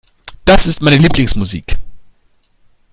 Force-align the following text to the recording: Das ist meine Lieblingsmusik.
Das 0.45 0.65
ist 0.65 0.81
meine 0.81 0.97
Lieblingsmusik. 0.97 1.77